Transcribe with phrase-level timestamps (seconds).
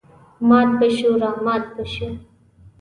[0.47, 2.11] مات به شوو رامات به شوو.